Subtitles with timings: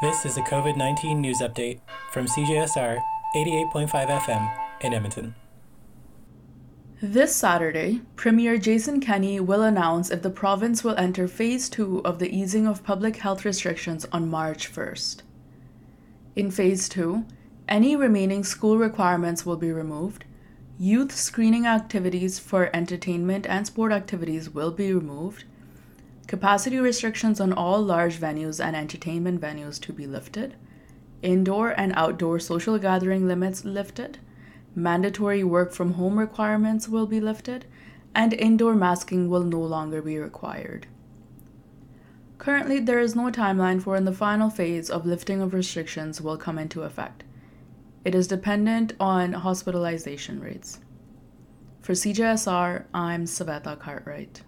[0.00, 3.02] This is a COVID 19 news update from CJSR
[3.36, 5.34] 88.5 FM in Edmonton.
[7.02, 12.18] This Saturday, Premier Jason Kenney will announce if the province will enter phase 2 of
[12.18, 15.20] the easing of public health restrictions on March 1st.
[16.34, 17.26] In phase 2,
[17.68, 20.24] any remaining school requirements will be removed,
[20.78, 25.44] youth screening activities for entertainment and sport activities will be removed,
[26.30, 30.54] capacity restrictions on all large venues and entertainment venues to be lifted,
[31.22, 34.16] indoor and outdoor social gathering limits lifted,
[34.72, 37.64] mandatory work from home requirements will be lifted,
[38.14, 40.86] and indoor masking will no longer be required.
[42.38, 46.36] Currently, there is no timeline for when the final phase of lifting of restrictions will
[46.36, 47.24] come into effect.
[48.04, 50.78] It is dependent on hospitalization rates.
[51.80, 54.42] For CJSR, I'm Saveta Cartwright.